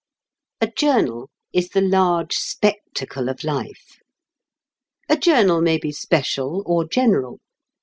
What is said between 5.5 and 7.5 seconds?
may be special or general.